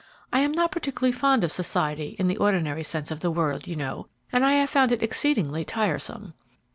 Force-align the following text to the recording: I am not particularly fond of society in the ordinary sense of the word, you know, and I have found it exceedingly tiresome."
I 0.33 0.39
am 0.39 0.51
not 0.51 0.71
particularly 0.71 1.11
fond 1.11 1.43
of 1.43 1.51
society 1.51 2.15
in 2.17 2.27
the 2.27 2.37
ordinary 2.37 2.81
sense 2.83 3.11
of 3.11 3.19
the 3.19 3.29
word, 3.29 3.67
you 3.67 3.75
know, 3.75 4.07
and 4.33 4.43
I 4.43 4.53
have 4.53 4.71
found 4.71 4.91
it 4.91 5.03
exceedingly 5.03 5.63
tiresome." 5.63 6.33